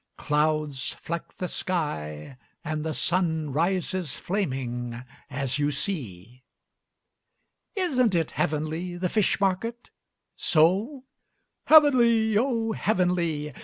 [0.17, 6.41] Clouds fleck the sky and the sun rises flaming, As you see!
[7.75, 9.91] Isn't it heavenly the fish market?
[10.35, 11.03] So?
[11.67, 13.53] "Heavenly, oh heavenly!"